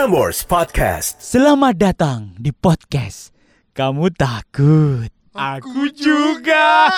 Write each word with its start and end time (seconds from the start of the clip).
Prambors 0.00 0.48
Podcast. 0.48 1.20
Selamat 1.20 1.76
datang 1.76 2.32
di 2.40 2.56
podcast 2.56 3.36
Kamu 3.76 4.08
Takut 4.16 5.12
Aku 5.36 5.92
juga 5.92 6.88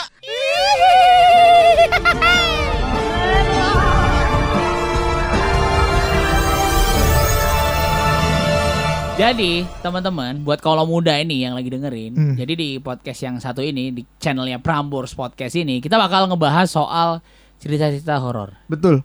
Jadi 9.19 9.67
teman-teman 9.83 10.39
buat 10.47 10.63
kalau 10.63 10.87
muda 10.87 11.19
ini 11.19 11.43
yang 11.43 11.59
lagi 11.59 11.75
dengerin 11.75 12.15
Hmm. 12.15 12.35
Jadi 12.39 12.55
di 12.55 12.71
podcast 12.79 13.19
yang 13.27 13.43
satu 13.43 13.67
ini 13.67 13.91
Di 13.91 14.07
channelnya 14.23 14.63
Prambors 14.63 15.19
Podcast 15.19 15.59
ini 15.59 15.83
Kita 15.83 15.99
bakal 15.99 16.31
ngebahas 16.31 16.71
soal 16.71 17.19
cerita-cerita 17.59 18.23
horor 18.23 18.55
Betul. 18.71 19.03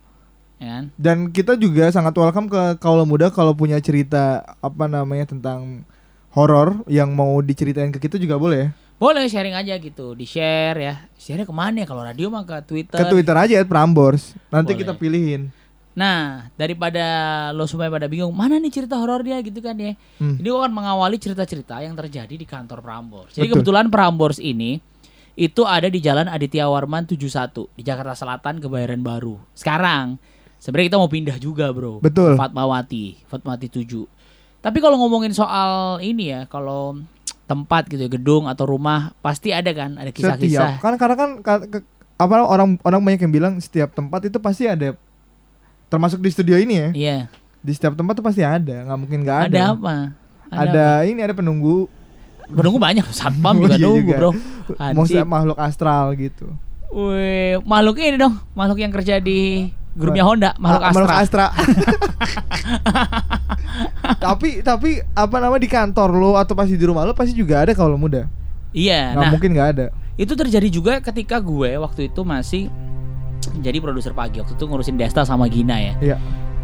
Ya 0.58 0.68
kan? 0.78 0.84
Dan 0.98 1.16
kita 1.32 1.56
juga 1.56 1.90
sangat 1.90 2.14
welcome 2.14 2.50
ke 2.50 2.62
kaula 2.82 3.06
muda 3.08 3.30
kalau 3.30 3.54
punya 3.56 3.78
cerita 3.78 4.42
apa 4.62 4.90
namanya 4.90 5.30
tentang 5.30 5.86
horor 6.34 6.84
yang 6.90 7.14
mau 7.16 7.40
diceritain 7.40 7.90
ke 7.90 7.98
kita 7.98 8.20
juga 8.20 8.36
boleh 8.36 8.58
ya. 8.66 8.70
Boleh 8.98 9.30
sharing 9.30 9.54
aja 9.54 9.78
gitu 9.78 10.18
Di 10.18 10.26
share 10.26 10.74
ya 10.74 10.94
Share 11.14 11.46
ke 11.46 11.54
mana 11.54 11.78
ya 11.78 11.86
Kalau 11.86 12.02
radio 12.02 12.34
mah 12.34 12.42
ke 12.42 12.58
Twitter 12.66 12.98
Ke 12.98 13.06
Twitter 13.06 13.30
aja 13.30 13.62
ya 13.62 13.62
Prambors. 13.62 14.34
Nanti 14.50 14.74
Boleh. 14.74 14.80
kita 14.82 14.92
pilihin. 14.98 15.54
Nah, 15.98 16.46
daripada 16.54 17.06
lo 17.50 17.66
supaya 17.66 17.90
pada 17.90 18.06
bingung, 18.06 18.30
mana 18.30 18.54
nih 18.62 18.70
cerita 18.70 18.94
horornya 18.94 19.42
gitu 19.42 19.58
kan 19.58 19.74
ya. 19.74 19.98
Hmm. 20.22 20.38
Ini 20.38 20.46
gue 20.46 20.60
akan 20.62 20.70
mengawali 20.70 21.18
cerita-cerita 21.18 21.82
yang 21.82 21.98
terjadi 21.98 22.30
di 22.38 22.46
kantor 22.46 22.78
Prambors. 22.86 23.34
Jadi 23.34 23.50
Betul. 23.50 23.66
kebetulan 23.66 23.90
Prambors 23.90 24.38
ini 24.38 24.78
itu 25.34 25.66
ada 25.66 25.90
di 25.90 25.98
Jalan 25.98 26.30
Aditya 26.30 26.70
Warman 26.70 27.10
71 27.10 27.74
di 27.74 27.82
Jakarta 27.82 28.14
Selatan 28.14 28.62
Kebayoran 28.62 29.02
Baru. 29.02 29.42
Sekarang 29.58 30.22
sebenarnya 30.58 30.86
kita 30.94 30.98
mau 31.00 31.10
pindah 31.10 31.36
juga, 31.38 31.70
Bro. 31.70 32.02
Betul. 32.02 32.36
Fatmawati, 32.36 33.22
Fatmawati 33.26 33.66
7. 33.70 34.06
Tapi 34.58 34.78
kalau 34.78 34.98
ngomongin 34.98 35.32
soal 35.32 36.02
ini 36.02 36.34
ya, 36.34 36.40
kalau 36.46 36.98
tempat 37.48 37.88
gitu 37.88 38.04
ya, 38.04 38.10
gedung 38.10 38.44
atau 38.44 38.68
rumah 38.68 39.16
pasti 39.24 39.54
ada 39.54 39.70
kan 39.72 39.96
ada 39.96 40.10
kisah-kisah. 40.12 40.76
Setiap 40.76 40.82
kan 40.82 40.92
karena 41.00 41.14
kan 41.16 41.30
apa 42.18 42.34
orang 42.42 42.76
orang 42.82 43.00
banyak 43.00 43.20
yang 43.24 43.32
bilang 43.32 43.54
setiap 43.62 43.94
tempat 43.94 44.26
itu 44.26 44.36
pasti 44.42 44.66
ada 44.66 44.98
termasuk 45.88 46.20
di 46.20 46.28
studio 46.28 46.58
ini 46.58 46.74
ya. 46.76 46.88
Iya. 46.92 47.18
Di 47.62 47.72
setiap 47.72 47.96
tempat 47.96 48.18
tuh 48.18 48.26
pasti 48.26 48.42
ada, 48.44 48.84
nggak 48.84 48.98
mungkin 48.98 49.18
nggak 49.24 49.38
ada. 49.48 49.54
Ada 49.54 49.62
apa? 49.74 49.94
Ada, 50.48 50.86
ini 51.04 51.20
ada 51.20 51.36
penunggu 51.36 51.88
Penunggu 52.48 52.80
banyak, 52.80 53.04
satpam 53.18 53.60
Oh, 53.60 53.68
juga 53.68 53.76
iya 53.76 53.84
nunggu. 53.84 54.12
Bro. 54.16 54.30
maksudnya 54.96 55.24
makhluk 55.28 55.58
astral 55.60 56.16
gitu. 56.16 56.48
Wih, 56.88 57.60
makhluk 57.68 58.00
ini 58.00 58.16
dong, 58.16 58.40
makhluk 58.56 58.80
yang 58.80 58.92
kerja 58.92 59.20
di 59.20 59.68
grupnya 59.98 60.22
Honda, 60.22 60.50
makhluk 60.56 60.80
Ah, 60.80 60.90
Astra. 60.94 61.14
Astra. 61.18 61.46
tapi 64.24 64.48
tapi 64.62 65.02
apa 65.12 65.36
nama 65.38 65.56
di 65.56 65.66
kantor 65.66 66.08
lo 66.14 66.30
atau 66.34 66.54
pasti 66.54 66.74
di 66.74 66.82
rumah 66.82 67.02
lo 67.02 67.12
pasti 67.12 67.34
juga 67.34 67.66
ada 67.66 67.72
kalau 67.74 67.98
muda. 67.98 68.26
Iya, 68.70 69.12
Nggak 69.12 69.18
nah 69.18 69.30
mungkin 69.32 69.50
nggak 69.56 69.68
ada. 69.74 69.86
itu 70.14 70.32
terjadi 70.34 70.68
juga 70.68 70.92
ketika 70.98 71.38
gue 71.38 71.78
waktu 71.78 72.10
itu 72.10 72.20
masih 72.22 72.62
jadi 73.58 73.78
produser 73.78 74.12
pagi 74.12 74.38
waktu 74.38 74.54
itu 74.54 74.64
ngurusin 74.66 74.94
Desta 74.94 75.22
sama 75.22 75.46
Gina 75.46 75.78
ya. 75.78 75.94
Iya. 75.98 76.16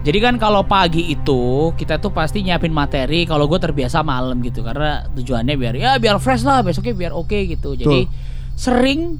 Jadi 0.04 0.18
kan 0.20 0.34
kalau 0.36 0.60
pagi 0.62 1.08
itu 1.08 1.72
kita 1.72 1.96
tuh 1.96 2.12
pasti 2.12 2.44
nyiapin 2.44 2.68
materi. 2.68 3.24
Kalau 3.24 3.46
gue 3.46 3.56
terbiasa 3.56 4.04
malam 4.04 4.36
gitu 4.44 4.60
karena 4.60 5.00
tujuannya 5.08 5.54
biar 5.56 5.74
ya 5.74 5.90
biar 5.96 6.20
fresh 6.20 6.44
lah 6.44 6.60
besoknya 6.60 6.92
biar 6.92 7.10
oke 7.10 7.34
gitu. 7.48 7.72
Jadi 7.72 8.04
sering 8.52 9.16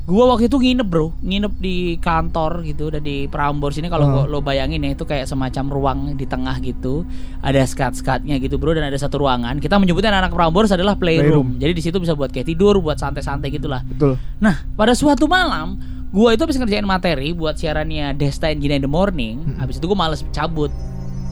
gue 0.00 0.24
waktu 0.24 0.46
itu 0.46 0.56
nginep 0.56 0.86
bro, 0.86 1.12
nginep 1.20 1.52
di 1.56 1.76
kantor 1.96 2.64
gitu 2.64 2.90
dan 2.90 3.00
di 3.00 3.24
Prambors 3.26 3.78
ini 3.78 3.86
kalau 3.86 4.04
Hmm. 4.04 4.14
gua- 4.16 4.28
lo 4.28 4.38
bayangin 4.40 4.80
ya 4.80 4.92
itu 4.92 5.04
kayak 5.04 5.24
semacam 5.24 5.64
ruang 5.68 5.98
di 6.14 6.24
tengah 6.24 6.56
gitu, 6.58 7.06
ada 7.38 7.62
skat-skatnya 7.62 8.36
gitu 8.38 8.56
bro 8.56 8.72
dan 8.72 8.84
ada 8.84 8.96
satu 8.96 9.20
ruangan. 9.20 9.56
Kita 9.56 9.76
menyebutnya 9.76 10.10
anak 10.10 10.32
Prambors 10.32 10.70
adalah 10.70 10.94
playroom. 10.94 11.24
Playroom. 11.24 11.48
Jadi 11.58 11.72
di 11.72 11.82
situ 11.82 11.96
bisa 11.96 12.12
buat 12.12 12.28
kayak 12.28 12.48
tidur, 12.48 12.78
buat 12.78 12.96
santai-santai 12.96 13.50
gitulah. 13.50 13.82
Betul. 13.82 14.18
Nah, 14.38 14.66
pada 14.74 14.92
suatu 14.92 15.24
malam, 15.24 15.78
gua 16.10 16.34
itu 16.34 16.42
habis 16.42 16.58
ngerjain 16.58 16.82
materi 16.82 17.30
buat 17.30 17.54
siarannya 17.54 18.10
Desta 18.14 18.50
and 18.50 18.58
Gina 18.58 18.74
in 18.74 18.82
the 18.82 18.90
Morning. 18.90 19.58
Habis 19.58 19.78
itu 19.78 19.86
gua 19.86 19.98
males 20.00 20.26
cabut 20.30 20.74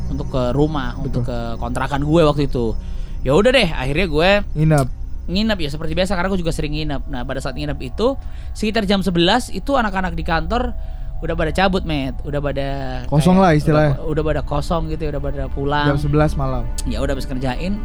untuk 0.09 0.29
ke 0.29 0.43
rumah, 0.53 0.97
untuk 0.97 1.27
ke 1.27 1.37
kontrakan 1.57 2.01
gue 2.01 2.23
waktu 2.25 2.47
itu. 2.47 2.73
Ya 3.21 3.35
udah 3.35 3.51
deh, 3.51 3.69
akhirnya 3.69 4.07
gue 4.07 4.31
Inap. 4.57 4.87
Nginep 5.29 5.59
ya 5.61 5.69
seperti 5.69 5.93
biasa 5.93 6.13
karena 6.13 6.29
gue 6.29 6.41
juga 6.41 6.51
sering 6.51 6.73
nginep. 6.73 7.03
Nah, 7.07 7.23
pada 7.23 7.39
saat 7.39 7.53
nginep 7.53 7.79
itu 7.79 8.17
sekitar 8.51 8.83
jam 8.83 9.01
11 9.01 9.13
itu 9.51 9.71
anak-anak 9.73 10.13
di 10.13 10.25
kantor 10.25 10.73
udah 11.19 11.35
pada 11.35 11.51
cabut, 11.51 11.85
Met. 11.85 12.17
Udah 12.23 12.41
pada 12.41 12.67
Kosong 13.05 13.37
kayak- 13.37 13.45
lah 13.45 13.53
istilahnya. 13.53 13.93
Udah, 13.99 14.09
udah 14.09 14.23
pada 14.25 14.41
kosong 14.43 14.83
gitu 14.89 15.03
ya, 15.05 15.11
udah 15.11 15.23
pada 15.23 15.43
pulang 15.49 15.87
Jam 15.87 15.99
11 16.01 16.33
malam. 16.35 16.63
ya 16.85 16.99
udah 16.99 17.13
habis 17.13 17.27
kerjain 17.27 17.77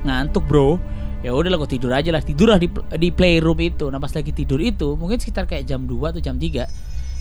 ngantuk 0.00 0.44
bro 0.44 0.80
ya 1.20 1.30
udah 1.30 1.48
lah 1.48 1.58
gue 1.58 1.70
tidur 1.70 1.92
aja 1.92 2.08
lah 2.08 2.20
tidur 2.20 2.48
lah 2.48 2.56
di 2.56 2.64
di 2.96 3.08
playroom 3.10 3.60
itu 3.60 3.84
nah 3.86 4.00
pas 4.00 4.08
lagi 4.08 4.32
tidur 4.32 4.56
itu 4.56 4.96
mungkin 4.96 5.20
sekitar 5.20 5.44
kayak 5.44 5.68
jam 5.68 5.84
2 5.84 6.00
atau 6.08 6.18
jam 6.18 6.34
3 6.34 6.64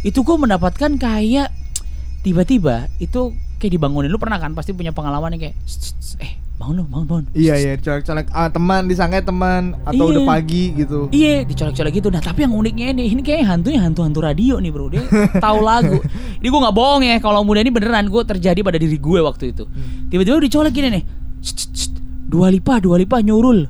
itu 0.01 0.15
gue 0.17 0.35
mendapatkan 0.39 0.95
kayak 0.95 1.51
tiba-tiba 2.19 2.87
itu 2.97 3.31
kayak 3.57 3.75
dibangunin 3.75 4.07
lu 4.07 4.15
pernah 4.15 4.39
kan 4.39 4.51
pasti 4.53 4.71
punya 4.71 4.89
pengalaman 4.89 5.35
yang 5.35 5.41
kayak 5.45 5.55
"Sst, 5.63 5.91
sst, 5.93 6.15
eh 6.17 6.38
bangun 6.59 6.75
lu 6.75 6.83
bangun 6.85 7.07
bangun 7.07 7.25
Iya 7.31 7.53
iya, 7.55 7.73
colek-colek 7.75 8.27
ah, 8.29 8.51
teman 8.51 8.83
disangka 8.83 9.23
teman 9.23 9.79
atau 9.81 10.05
Iya. 10.05 10.11
udah 10.11 10.23
pagi 10.27 10.63
gitu. 10.75 11.07
Iya, 11.09 11.47
dicolek-colek 11.47 11.93
gitu. 11.95 12.07
Nah, 12.07 12.19
tapi 12.19 12.43
yang 12.43 12.51
uniknya 12.51 12.91
ini, 12.91 13.07
ini 13.09 13.21
kayak 13.21 13.47
hantunya 13.47 13.79
hantu-hantu 13.79 14.19
radio 14.19 14.59
nih, 14.59 14.67
Bro. 14.67 14.91
Dia 14.91 15.07
tahu 15.39 15.59
lagu. 15.61 16.03
Ini 16.35 16.45
gue 16.45 16.59
nggak 16.59 16.75
bohong 16.75 17.01
ya, 17.01 17.15
kalau 17.17 17.41
muda 17.41 17.59
ini 17.59 17.71
beneran 17.71 18.05
gue 18.05 18.21
terjadi 18.21 18.59
pada 18.59 18.75
diri 18.75 18.93
gue 18.93 19.19
waktu 19.19 19.55
itu. 19.55 19.63
Tiba-tiba 20.07 20.35
dicolek 20.37 20.75
gini 20.75 20.87
nih. 20.91 21.03
"Sst, 21.39 21.55
sst, 21.55 21.71
sst, 21.71 21.93
Dua 22.27 22.51
lipa, 22.51 22.77
dua 22.77 22.99
lipa 22.99 23.23
nyurul. 23.23 23.65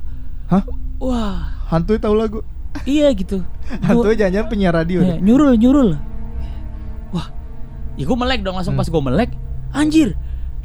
Hah? 0.50 0.66
Wah, 0.98 1.62
Hantu 1.70 1.94
tahu 1.96 2.12
lagu. 2.12 2.42
iya 2.82 3.14
gitu. 3.14 3.46
Hantu 3.86 4.10
Dua- 4.10 4.18
jangan 4.18 4.50
penyiar 4.50 4.74
radio. 4.74 4.98
Deh. 5.00 5.22
nyurul, 5.22 5.54
nyurul. 5.54 5.94
Wah, 7.10 7.30
ya 7.94 8.02
gue 8.02 8.18
melek 8.18 8.42
dong 8.42 8.58
langsung 8.58 8.74
pas 8.74 8.84
gue 8.84 8.98
melek. 9.00 9.30
Anjir, 9.70 10.18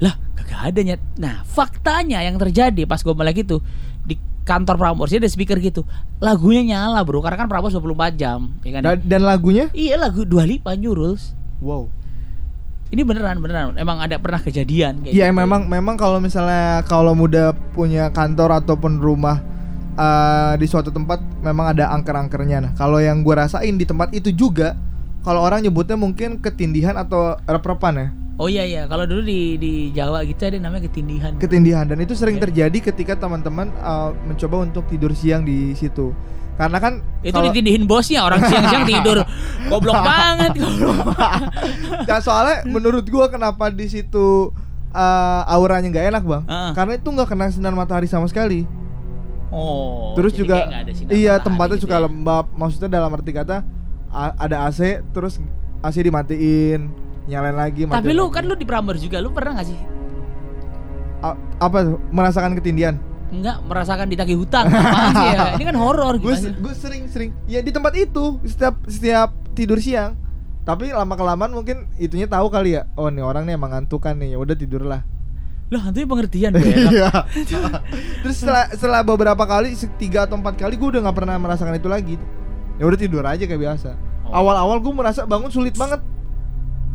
lah 0.03 0.13
kagak 0.35 0.61
ada 0.75 0.79
nyet. 0.83 1.01
Nah, 1.15 1.41
faktanya 1.47 2.19
yang 2.21 2.35
terjadi 2.35 2.83
pas 2.83 2.99
gue 2.99 3.15
melek 3.15 3.47
itu 3.47 3.63
di 4.03 4.19
kantor 4.43 4.75
Prambors 4.77 5.09
dia 5.11 5.19
ada 5.23 5.31
speaker 5.31 5.57
gitu. 5.57 5.87
Lagunya 6.19 6.61
nyala, 6.61 7.01
Bro, 7.01 7.23
karena 7.23 7.39
kan 7.39 7.47
Prambors 7.47 7.73
24 7.73 8.19
jam, 8.19 8.53
ya 8.61 8.71
kan? 8.77 8.81
Dan, 8.83 8.97
dan 9.07 9.21
lagunya? 9.23 9.71
Iya 9.71 9.97
lagu 9.97 10.27
Dua 10.27 10.43
Lipa 10.43 10.75
nyurul. 10.75 11.17
Wow. 11.63 11.89
Ini 12.93 13.01
beneran 13.01 13.41
beneran. 13.41 13.75
Emang 13.81 13.97
ada 13.97 14.21
pernah 14.21 14.37
kejadian 14.37 15.01
kayak 15.01 15.11
Iya 15.15 15.27
gitu. 15.33 15.39
memang 15.41 15.65
memang 15.65 15.97
kalau 15.97 16.21
misalnya 16.21 16.85
kalau 16.85 17.17
muda 17.17 17.51
punya 17.73 18.13
kantor 18.13 18.61
ataupun 18.61 19.01
rumah 19.01 19.41
eh, 19.97 20.53
di 20.61 20.67
suatu 20.69 20.93
tempat 20.93 21.17
memang 21.41 21.73
ada 21.73 21.89
angker-angkernya. 21.97 22.57
Nah, 22.61 22.71
kalau 22.77 23.01
yang 23.01 23.25
gue 23.25 23.33
rasain 23.33 23.73
di 23.75 23.89
tempat 23.89 24.13
itu 24.13 24.29
juga 24.29 24.77
kalau 25.25 25.41
orang 25.41 25.65
nyebutnya 25.65 25.97
mungkin 25.97 26.37
ketindihan 26.37 26.93
atau 26.93 27.33
rep-repan 27.49 27.93
ya. 27.97 28.07
Oh 28.35 28.45
iya 28.45 28.63
iya, 28.63 28.83
kalau 28.83 29.07
dulu 29.07 29.23
di 29.23 29.55
di 29.55 29.73
Jawa 29.89 30.19
gitu 30.21 30.43
ada 30.43 30.59
namanya 30.59 30.85
ketindihan. 30.85 31.31
Ketindihan 31.35 31.87
dan 31.87 31.97
itu 31.97 32.11
sering 32.13 32.35
Oke. 32.35 32.51
terjadi 32.51 32.77
ketika 32.85 33.15
teman-teman 33.15 33.71
eh, 33.71 34.09
mencoba 34.25 34.55
untuk 34.61 34.83
tidur 34.85 35.11
siang 35.11 35.41
di 35.41 35.71
situ. 35.71 36.11
Karena 36.55 36.79
kan 36.79 36.99
itu 37.21 37.31
kalau- 37.31 37.47
ditindihin 37.47 37.83
bosnya 37.83 38.23
orang 38.23 38.39
siang-siang 38.41 38.83
tidur. 38.91 39.23
Goblok 39.65 39.95
banget 39.97 40.51
goblok. 40.59 40.99
Ya 42.03 42.19
soalnya 42.19 42.63
menurut 42.65 43.07
gua 43.07 43.27
kenapa 43.27 43.67
di 43.67 43.87
situ 43.87 44.51
eh, 44.89 45.41
auranya 45.47 45.87
nggak 45.89 46.07
enak 46.11 46.23
bang? 46.23 46.43
Heeh. 46.43 46.71
Karena 46.75 46.93
itu 46.95 47.07
nggak 47.07 47.27
kena 47.27 47.47
sinar 47.49 47.71
matahari 47.71 48.05
sama 48.05 48.27
sekali. 48.27 48.67
Oh. 49.55 50.11
terus 50.17 50.35
juga 50.35 50.67
iya 51.07 51.39
tempatnya 51.39 51.79
gitu 51.79 51.87
suka 51.87 51.95
ya. 51.95 52.03
lembab. 52.03 52.51
Maksudnya 52.51 52.91
dalam 52.91 53.15
arti 53.15 53.31
kata 53.31 53.63
ada 54.11 54.67
AC 54.67 54.99
terus 55.11 55.39
AC 55.79 55.95
dimatiin, 56.01 56.91
nyalain 57.25 57.57
lagi. 57.57 57.85
Tapi 57.85 58.11
lu 58.13 58.29
lagi. 58.29 58.35
kan 58.37 58.43
lu 58.45 58.53
di 58.53 58.65
Prambors 58.65 59.01
juga, 59.01 59.17
lu 59.19 59.29
pernah 59.29 59.57
gak 59.57 59.67
sih? 59.67 59.79
A- 61.21 61.39
apa 61.57 61.77
tuh? 61.81 61.97
merasakan 62.13 62.53
ketindihan? 62.53 62.95
Enggak 63.33 63.57
merasakan 63.65 64.05
ditagih 64.07 64.37
hutang 64.37 64.69
sih 64.69 65.27
ya? 65.33 65.51
Ini 65.57 65.63
kan 65.65 65.75
horor 65.75 66.15
Gue 66.21 66.37
gimana? 66.37 66.53
gue 66.55 66.73
sering 66.77 67.03
sering 67.09 67.29
ya 67.49 67.59
di 67.59 67.73
tempat 67.73 67.97
itu 67.97 68.37
setiap 68.45 68.77
setiap 68.85 69.33
tidur 69.57 69.81
siang. 69.81 70.13
Tapi 70.65 70.89
lama 70.93 71.13
kelamaan 71.13 71.53
mungkin 71.53 71.89
itunya 71.97 72.25
tahu 72.25 72.49
kali 72.49 72.77
ya. 72.77 72.89
Oh 72.97 73.09
nih 73.09 73.21
orang 73.21 73.45
nih 73.49 73.53
emang 73.57 73.73
ngantuk 73.73 74.01
kan 74.01 74.17
nih. 74.17 74.33
Ya 74.33 74.37
udah 74.37 74.55
tidurlah. 74.57 75.01
Lah 75.73 75.81
hantunya 75.81 76.05
pengertian 76.05 76.51
gue 76.53 76.69
ya. 76.73 76.77
Iya. 76.93 77.11
Terus 78.21 78.35
setelah, 78.37 78.69
setelah 78.73 79.01
beberapa 79.01 79.43
kali, 79.45 79.73
tiga 79.97 80.29
atau 80.29 80.37
empat 80.37 80.61
kali 80.61 80.77
gue 80.77 80.89
udah 80.93 81.01
nggak 81.09 81.17
pernah 81.17 81.35
merasakan 81.41 81.73
itu 81.73 81.89
lagi. 81.89 82.15
Ya 82.77 82.85
udah 82.85 82.99
tidur 83.01 83.25
aja 83.25 83.41
kayak 83.41 83.61
biasa. 83.61 83.89
Oh. 84.29 84.41
Awal-awal 84.41 84.77
gue 84.81 84.93
merasa 84.93 85.25
bangun 85.25 85.49
sulit 85.49 85.73
banget. 85.73 86.01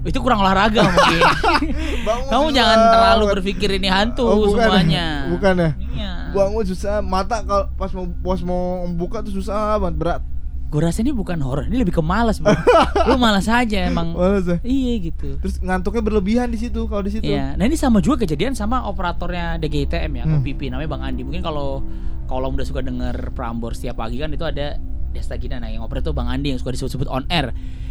Itu 0.02 0.18
kurang 0.20 0.40
olahraga 0.40 0.80
mungkin. 0.82 1.20
Kamu 2.30 2.48
susah 2.48 2.56
jangan 2.56 2.78
terlalu 2.90 3.24
berpikir 3.36 3.68
ini 3.74 3.88
hantu 3.88 4.24
Oh, 4.24 4.36
bukan. 4.48 4.64
semuanya. 4.64 5.06
Bukan 5.28 5.54
ya. 5.54 5.70
Iya. 5.76 6.12
Bangun 6.30 6.64
susah, 6.64 6.94
mata 7.00 7.42
kalau 7.42 7.66
pas 7.74 7.90
mau 7.90 8.06
pas 8.06 8.40
mau 8.40 8.62
buka 8.90 9.20
tuh 9.20 9.34
susah 9.34 9.76
banget 9.76 9.96
berat. 9.96 10.22
Gue 10.70 10.78
rasa 10.80 11.02
ini 11.02 11.10
bukan 11.10 11.34
horor, 11.42 11.66
ini 11.66 11.82
lebih 11.82 11.90
ke 11.92 11.98
malas, 11.98 12.38
bro. 12.38 12.54
Lu 13.10 13.18
malas 13.18 13.50
aja 13.50 13.90
emang. 13.90 14.14
Males 14.14 14.46
ya. 14.46 14.62
Iya 14.62 14.92
gitu. 15.02 15.34
Terus 15.36 15.58
ngantuknya 15.58 15.98
berlebihan 16.00 16.46
di 16.46 16.56
situ 16.56 16.86
kalau 16.86 17.02
di 17.02 17.10
situ. 17.10 17.26
Iya, 17.26 17.58
nah 17.58 17.66
ini 17.66 17.74
sama 17.74 17.98
juga 17.98 18.22
kejadian 18.22 18.54
sama 18.54 18.86
operatornya 18.86 19.58
DGITM 19.58 20.12
ya, 20.14 20.24
Hmm. 20.24 20.38
OPP 20.38 20.70
namanya 20.70 20.86
Bang 20.88 21.02
Andi. 21.02 21.26
Mungkin 21.26 21.42
kalau 21.42 21.82
kalau 22.24 22.46
udah 22.48 22.62
suka 22.62 22.80
denger 22.80 23.34
Prambors 23.34 23.82
setiap 23.82 23.98
pagi 23.98 24.16
kan 24.16 24.30
itu 24.30 24.46
ada 24.46 24.78
Desta 25.10 25.34
Gina, 25.34 25.58
nah 25.58 25.66
yang 25.66 25.82
operator 25.82 26.14
Bang 26.14 26.30
Andi 26.30 26.54
yang 26.54 26.62
suka 26.62 26.70
disebut-sebut 26.70 27.10
on 27.10 27.26
air. 27.26 27.50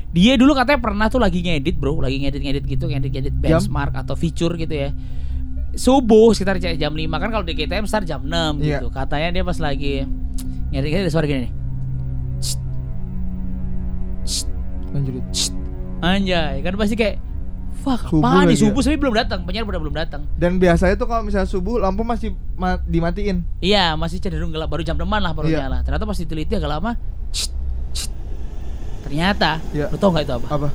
Dia 0.09 0.33
dulu 0.35 0.53
katanya 0.53 0.81
pernah 0.81 1.05
tuh 1.05 1.21
lagi 1.21 1.39
ngedit 1.39 1.77
bro, 1.77 2.01
lagi 2.01 2.17
ngedit-ngedit 2.17 2.65
gitu, 2.65 2.85
ngedit-ngedit 2.85 3.33
Jam? 3.35 3.61
benchmark 3.61 3.93
atau 3.95 4.17
feature 4.17 4.55
gitu 4.55 4.73
ya. 4.73 4.89
Subuh 5.71 6.33
sekitar 6.33 6.57
jam 6.57 6.91
5 6.91 7.05
kan 7.13 7.29
kalau 7.29 7.45
DGTM 7.45 7.85
start 7.85 8.03
jam 8.03 8.25
6 8.25 8.57
Iya. 8.57 8.81
gitu. 8.81 8.89
Katanya 8.89 9.29
dia 9.31 9.43
pas 9.45 9.57
lagi 9.57 10.03
ngedit-ngedit 10.69 11.05
ada 11.05 11.13
suara 11.13 11.25
gini 11.25 11.39
nih. 11.45 11.51
Anjay, 15.99 16.61
kan 16.61 16.73
pasti 16.75 16.95
kayak 16.95 17.17
Fuck, 17.79 18.11
Subuh 18.11 18.43
nih 18.43 18.59
ya? 18.59 18.59
subuh 18.59 18.83
tapi 18.83 18.99
belum 18.99 19.15
datang, 19.15 19.39
penyiar 19.47 19.63
udah 19.63 19.79
belum 19.79 19.95
datang. 19.95 20.27
Dan 20.35 20.59
biasanya 20.59 20.99
tuh 20.99 21.07
kalau 21.07 21.23
misalnya 21.23 21.47
subuh 21.47 21.79
lampu 21.79 22.03
masih 22.03 22.35
ma- 22.59 22.75
dimatiin. 22.75 23.39
Iya, 23.63 23.95
masih 23.95 24.19
cenderung 24.19 24.51
gelap. 24.51 24.67
Baru 24.67 24.83
jam 24.83 24.99
teman 24.99 25.23
lah 25.23 25.31
baru 25.31 25.47
Iya. 25.47 25.63
nyala. 25.63 25.79
Ternyata 25.87 26.03
pas 26.03 26.19
diteliti 26.19 26.51
agak 26.51 26.67
lama. 26.67 26.99
cst. 27.31 27.55
Ternyata, 29.09 29.57
Iya. 29.71 29.89
lu 29.89 29.97
tau 29.97 30.13
gak 30.13 30.23
itu 30.23 30.33
apa? 30.35 30.47
Apa? 30.47 30.67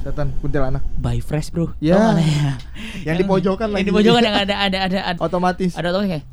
Setan 0.00 0.28
kuntilanak. 0.38 0.80
Buy 0.96 1.20
fresh 1.20 1.50
bro. 1.50 1.76
Ya. 1.76 1.94
Tau 1.94 2.14
nggak 2.14 2.24
ya? 2.24 2.52
Yang 3.06 3.16
di 3.20 3.24
pojokan 3.26 3.68
Yang 3.68 3.74
lagi. 3.74 3.84
di 3.84 3.92
pojokan 3.92 4.22
yang 4.22 4.36
ada 4.38 4.54
ada 4.56 4.78
ada 4.82 4.98
ada, 5.04 5.18
Otomatis. 5.20 5.72
ada 5.74 5.88
otomatis 5.90 6.08
kayak. 6.10 6.24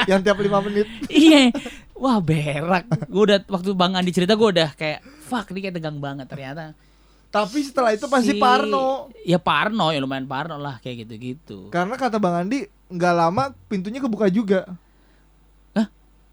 yang 0.08 0.20
tiap 0.20 0.38
5 0.38 0.48
menit. 0.62 0.86
Iya. 1.10 1.50
Wah 1.92 2.16
berak. 2.16 2.88
Gue 3.06 3.22
udah 3.28 3.38
waktu 3.46 3.70
Bang 3.74 3.92
Andi 3.92 4.08
cerita 4.08 4.32
gue 4.32 4.48
udah 4.50 4.72
kayak 4.72 5.04
fuck 5.20 5.52
ini 5.52 5.60
kayak 5.60 5.76
tegang 5.76 6.00
banget 6.00 6.24
ternyata. 6.26 6.72
Tapi 7.28 7.60
setelah 7.60 7.92
itu 7.92 8.08
pasti 8.08 8.32
si- 8.34 8.40
parno. 8.40 9.12
Ya 9.20 9.36
parno 9.36 9.92
ya 9.92 10.00
lumayan 10.00 10.24
parno 10.24 10.56
lah 10.56 10.80
kayak 10.80 11.04
gitu-gitu. 11.04 11.68
Karena 11.68 11.94
kata 11.94 12.16
Bang 12.16 12.40
Andi 12.40 12.64
nggak 12.88 13.14
lama 13.14 13.52
pintunya 13.68 14.00
kebuka 14.00 14.32
juga. 14.32 14.64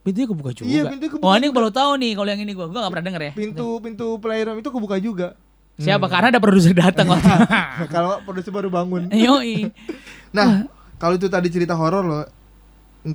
Pintunya 0.08 0.24
kebuka 0.24 0.52
juga. 0.56 0.68
Iya, 0.72 0.82
pintunya 0.88 1.12
kebuka 1.12 1.28
Oh 1.28 1.36
ini 1.36 1.48
baru 1.52 1.68
tahu 1.68 1.92
nih 2.00 2.12
kalau 2.16 2.30
yang 2.32 2.40
ini 2.40 2.56
gue 2.56 2.64
gue 2.64 2.80
gak 2.80 2.92
pernah 2.96 3.06
denger 3.12 3.22
ya. 3.28 3.32
Pintu 3.36 3.68
pintu 3.84 4.08
playroom 4.18 4.56
itu 4.58 4.70
kebuka 4.72 4.96
juga. 5.04 5.36
Siapa? 5.76 6.08
Hmm. 6.08 6.14
Karena 6.16 6.28
ada 6.32 6.40
produser 6.40 6.72
datang 6.72 7.12
waktu. 7.12 7.28
Kalau 7.94 8.08
nggak, 8.16 8.22
produser 8.24 8.50
baru 8.50 8.72
bangun. 8.72 9.12
Yoi. 9.28 9.68
Nah, 10.38 10.68
kalau 10.96 11.16
itu 11.16 11.32
tadi 11.32 11.48
cerita 11.48 11.72
horor 11.74 12.04
loh 12.04 12.24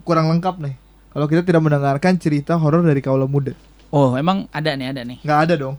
kurang 0.02 0.32
lengkap 0.32 0.60
nih. 0.60 0.74
Kalau 1.12 1.26
kita 1.28 1.44
tidak 1.44 1.60
mendengarkan 1.60 2.16
cerita 2.16 2.56
horor 2.56 2.80
dari 2.80 3.00
kaula 3.00 3.28
muda, 3.28 3.52
Oh, 3.92 4.16
emang 4.16 4.48
ada 4.48 4.72
nih, 4.72 4.96
ada 4.96 5.04
nih. 5.04 5.20
nggak 5.20 5.38
ada 5.44 5.54
dong. 5.60 5.76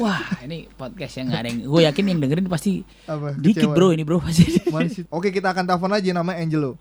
Wah, 0.00 0.24
ini 0.40 0.68
podcast 0.72 1.20
yang 1.20 1.28
nggak 1.28 1.40
ada 1.40 1.48
yang. 1.52 1.58
Gue 1.68 1.80
yakin 1.84 2.04
yang 2.06 2.18
dengerin 2.18 2.46
pasti 2.48 2.80
Apa? 3.04 3.36
dikit 3.36 3.68
Kecewa. 3.68 3.74
bro 3.76 3.88
ini 3.92 4.02
bro 4.08 4.18
pasti. 4.20 4.44
Oke, 5.12 5.28
kita 5.30 5.52
akan 5.52 5.68
telepon 5.68 5.92
aja 5.92 6.10
nama 6.12 6.32
Angelo 6.32 6.80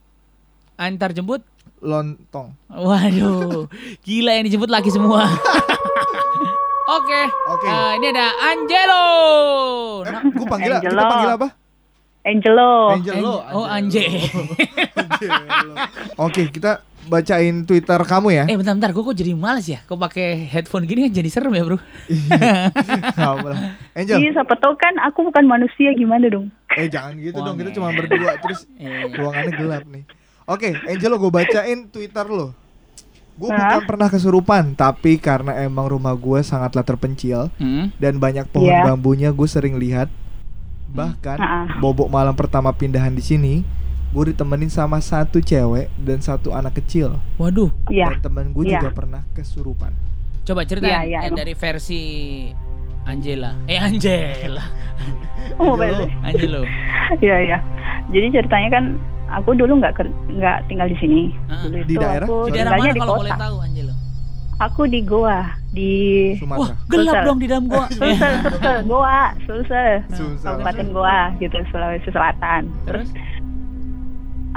Antar 0.80 1.12
jemput. 1.12 1.44
Lontong. 1.80 2.54
Waduh, 2.68 3.68
gila 4.02 4.32
yang 4.34 4.46
dijemput 4.46 4.68
laki 4.68 4.90
semua. 4.90 5.24
Oke. 6.92 7.22
Oke. 7.48 7.66
Eh, 7.66 7.92
ini 7.96 8.08
ada 8.10 8.28
Angelo. 8.46 9.06
Eh, 10.02 10.10
Nah, 10.10 10.22
gue 10.24 10.48
panggil 10.48 10.72
kita 10.74 10.80
Angelo. 10.84 11.02
panggil 11.06 11.32
apa? 11.32 11.48
Angelo. 12.22 12.72
Angelo. 12.92 13.32
Ange- 13.40 13.54
oh, 13.54 13.66
Anje. 13.66 14.04
Angelo. 14.92 15.74
Oke, 16.20 16.50
kita 16.50 16.82
bacain 17.06 17.64
Twitter 17.64 17.96
kamu 18.00 18.28
ya. 18.32 18.44
eh, 18.44 18.54
bentar-bentar. 18.54 18.90
Gue 18.92 19.04
kok 19.04 19.16
jadi 19.16 19.32
males 19.34 19.66
ya? 19.66 19.80
Kok 19.82 19.98
pakai 20.00 20.46
headphone 20.46 20.84
gini 20.84 21.06
kan 21.06 21.14
jadi 21.16 21.30
serem 21.30 21.54
ya 21.54 21.64
bro? 21.64 21.78
Lah. 23.16 23.58
Angel. 23.94 24.18
Iya, 24.18 24.30
siapa 24.34 24.58
tahu 24.58 24.74
kan 24.76 24.94
aku 25.00 25.24
bukan 25.24 25.46
manusia 25.46 25.94
gimana 25.94 26.26
dong? 26.28 26.50
Eh 26.72 26.86
jangan 26.86 27.18
gitu 27.18 27.38
dong, 27.38 27.56
kita 27.56 27.70
cuma 27.72 27.90
berdua 27.92 28.34
terus 28.40 28.66
Eh. 28.76 29.10
ruangannya 29.10 29.54
gelap 29.54 29.84
nih. 29.86 30.04
Oke, 30.50 30.74
Angel 30.84 31.14
gue 31.14 31.30
bacain 31.30 31.86
Twitter 31.88 32.26
lo. 32.26 32.58
Gue 33.36 33.48
Hah? 33.48 33.78
bukan 33.78 33.82
pernah 33.86 34.08
kesurupan, 34.08 34.74
tapi 34.74 35.16
karena 35.16 35.56
emang 35.60 35.88
rumah 35.88 36.12
gue 36.12 36.42
sangatlah 36.42 36.82
terpencil 36.82 37.48
Hmm. 37.56 37.94
dan 37.96 38.18
banyak 38.18 38.50
pohon 38.50 38.68
Iya. 38.68 38.84
bambunya 38.84 39.30
gue 39.30 39.46
sering 39.46 39.78
lihat. 39.78 40.10
Bahkan 40.90 41.38
Ah. 41.38 41.66
bobok 41.78 42.10
malam 42.10 42.34
pertama 42.34 42.74
pindahan 42.74 43.14
di 43.14 43.22
sini, 43.22 43.62
gue 44.10 44.24
ditemenin 44.28 44.68
sama 44.68 44.98
satu 45.00 45.40
cewek 45.40 45.94
dan 45.96 46.20
satu 46.20 46.50
anak 46.50 46.76
kecil. 46.76 47.22
Waduh. 47.38 47.70
Iya. 47.88 48.18
Dan 48.18 48.26
temen 48.26 48.46
gue 48.52 48.66
Iya. 48.66 48.82
juga 48.82 48.92
pernah 48.92 49.22
kesurupan. 49.32 49.94
Coba 50.42 50.66
ceritain 50.66 50.90
Iya, 50.90 51.00
iya, 51.06 51.20
eh, 51.22 51.28
emang. 51.30 51.38
dari 51.38 51.54
versi 51.54 52.02
Angela. 53.06 53.54
Eh 53.66 53.78
Angela. 53.78 54.66
Oh, 55.56 55.78
Angelo. 55.78 56.10
Angelo. 56.22 56.62
Iya, 57.24 57.38
iya. 57.40 57.58
Jadi 58.10 58.28
ceritanya 58.32 58.70
kan 58.72 58.86
aku 59.32 59.50
dulu 59.54 59.78
nggak 59.78 59.94
nggak 60.30 60.58
tinggal 60.66 60.86
di 60.86 60.98
sini. 60.98 61.22
Ah. 61.46 61.62
Dulu 61.62 61.78
Di 61.80 61.84
itu 61.88 62.00
daerah? 62.00 62.26
aku 62.26 62.36
Di 62.42 62.52
daerah 62.54 62.72
mana 62.74 62.84
di 62.90 63.00
kalau 63.00 63.14
kota. 63.14 63.20
boleh 63.20 63.34
tahu 63.38 63.56
Angelo? 63.60 63.94
Aku 64.60 64.82
di 64.86 65.00
Goa, 65.02 65.40
di 65.70 65.92
Sumatera. 66.36 66.60
Wah, 66.60 66.72
gelap 66.86 67.14
Sulsel. 67.14 67.24
dong 67.24 67.40
di 67.40 67.48
dalam 67.48 67.66
gua. 67.66 67.86
Sulsel, 67.96 68.34
Sulsel, 68.44 68.78
Goa, 68.84 69.22
Sulsel, 69.42 69.92
Sulsel. 70.10 70.44
Kabupaten 70.44 70.88
Goa 70.92 71.22
gitu, 71.38 71.56
Sulawesi 71.70 72.10
Selatan. 72.10 72.62
Terus? 72.84 73.08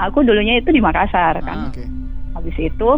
Aku 0.01 0.19
dulunya 0.19 0.57
itu 0.57 0.69
di 0.69 0.81
Makassar 0.81 1.37
Ah. 1.37 1.41
kan. 1.41 1.57
Oke. 1.69 1.85
Habis 2.33 2.57
itu 2.59 2.89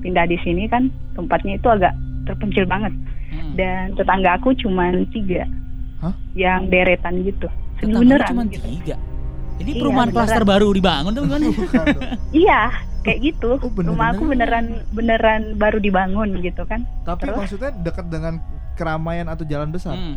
pindah 0.00 0.24
di 0.24 0.38
sini 0.40 0.64
kan 0.64 0.88
tempatnya 1.12 1.54
itu 1.54 1.68
agak 1.68 1.92
terpencil 2.24 2.64
banget. 2.64 2.90
Hmm. 3.28 3.52
Dan 3.54 3.92
tetangga 3.94 4.34
aku 4.34 4.56
cuma 4.56 4.88
tiga 5.12 5.44
Hah? 6.00 6.14
yang 6.32 6.66
deretan 6.66 7.22
gitu. 7.22 7.46
Tetangga 7.76 8.00
Beneran 8.00 8.28
cuma 8.28 8.42
gitu. 8.48 8.64
tiga. 8.66 8.96
Jadi 9.58 9.70
Iya, 9.70 9.80
perumahan 9.80 10.10
klaster 10.10 10.42
baru 10.42 10.70
dibangun 10.70 11.12
tuh 11.12 11.22
gimana? 11.26 11.46
Iya, 12.34 12.60
kayak 13.02 13.18
gitu. 13.20 13.50
Oh, 13.56 13.66
bener-bener. 13.66 13.90
Rumah 13.90 14.06
aku 14.14 14.22
beneran 14.24 14.64
beneran 14.92 15.42
baru 15.56 15.78
dibangun 15.78 16.38
gitu 16.40 16.62
kan. 16.64 16.86
Tapi 17.02 17.26
Terus? 17.26 17.36
maksudnya 17.36 17.70
dekat 17.76 18.06
dengan 18.06 18.38
keramaian 18.74 19.26
atau 19.26 19.42
jalan 19.42 19.68
besar. 19.68 19.94
Hmm. 19.94 20.14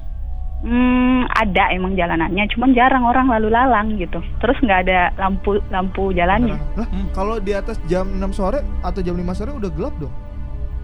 Hmm, 0.61 1.25
ada 1.33 1.73
emang 1.73 1.97
jalanannya, 1.97 2.45
cuman 2.53 2.77
jarang 2.77 3.01
orang 3.01 3.25
lalu 3.25 3.49
lalang 3.49 3.97
gitu. 3.97 4.21
Terus 4.37 4.53
nggak 4.61 4.79
ada 4.85 5.09
lampu 5.17 5.57
lampu 5.73 6.13
jalannya. 6.13 6.53
Lah, 6.77 6.85
Hmm. 6.85 7.09
kalau 7.11 7.41
di 7.41 7.49
atas 7.51 7.81
jam 7.87 8.05
6 8.13 8.29
sore 8.29 8.61
atau 8.85 9.01
jam 9.01 9.17
5 9.17 9.33
sore 9.33 9.49
udah 9.51 9.73
gelap 9.73 9.97
dong. 9.97 10.13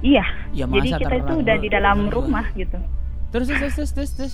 Iya. 0.01 0.25
Ya 0.49 0.65
Jadi 0.65 0.97
kita 0.97 1.15
itu 1.15 1.33
udah 1.45 1.55
di 1.57 1.69
dalam 1.69 2.09
rumah 2.09 2.49
gitu. 2.53 2.77
Terus 3.29 3.45
terus 3.47 3.73
terus 3.75 3.91
terus 3.93 4.11
terus. 4.13 4.33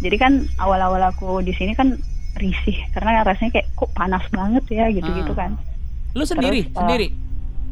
Jadi 0.00 0.16
kan 0.16 0.32
awal-awal 0.56 1.08
aku 1.08 1.40
di 1.40 1.52
sini 1.52 1.72
kan 1.72 1.96
risih 2.36 2.78
karena 2.90 3.22
rasanya 3.22 3.50
kayak 3.52 3.68
kok 3.74 3.90
panas 3.92 4.24
banget 4.30 4.64
ya 4.68 4.86
gitu-gitu 4.88 5.32
Ah. 5.34 5.38
kan. 5.38 5.50
Lu 6.12 6.24
sendiri, 6.24 6.66
Terus, 6.66 6.74
uh, 6.74 6.80
sendiri. 6.82 7.06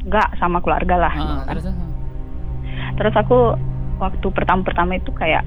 Nggak 0.04 0.28
sama 0.36 0.58
keluarga 0.58 0.94
lah. 0.96 1.12
Ah, 1.12 1.18
gitu 1.18 1.32
kan. 1.34 1.46
terus, 1.48 1.64
terus. 1.64 1.76
Terus 2.94 3.14
aku 3.16 3.38
waktu 3.98 4.26
pertama-pertama 4.30 4.92
itu 4.94 5.10
kayak 5.12 5.42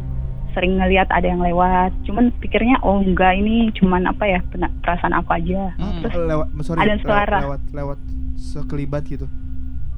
sering 0.51 0.75
ngelihat 0.75 1.07
ada 1.07 1.23
yang 1.23 1.39
lewat. 1.39 1.95
Cuman 2.03 2.31
pikirnya 2.37 2.83
oh 2.83 2.99
enggak 2.99 3.35
ini 3.35 3.71
cuman 3.71 4.03
apa 4.05 4.27
ya 4.27 4.39
perasaan 4.83 5.15
aku 5.15 5.31
aja. 5.31 5.71
Hmm. 5.75 6.03
Terus 6.03 6.15
lewat 6.19 6.47
sorry, 6.61 6.79
ada 6.81 6.95
suara. 6.99 7.37
lewat 7.41 7.61
lewat 7.71 7.97
sekelibat 8.35 9.03
gitu. 9.05 9.27